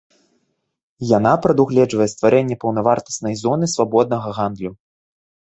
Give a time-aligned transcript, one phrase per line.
[1.17, 4.71] Яна прадугледжвае стварэнне паўнавартаснай зоны свабоднага гандлю.